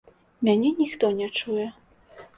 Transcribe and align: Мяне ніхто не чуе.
Мяне 0.47 0.71
ніхто 0.79 1.11
не 1.21 1.27
чуе. 1.37 1.67